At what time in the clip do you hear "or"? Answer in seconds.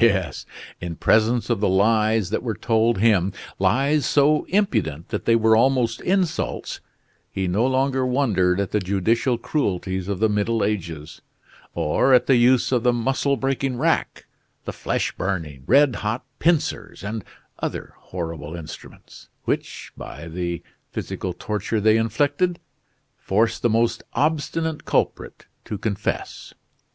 11.74-12.14